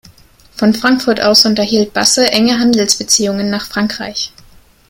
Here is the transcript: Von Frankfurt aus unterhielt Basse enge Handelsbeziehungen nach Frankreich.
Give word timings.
Von 0.57 0.73
Frankfurt 0.73 1.21
aus 1.21 1.45
unterhielt 1.45 1.93
Basse 1.93 2.25
enge 2.31 2.57
Handelsbeziehungen 2.57 3.51
nach 3.51 3.67
Frankreich. 3.67 4.33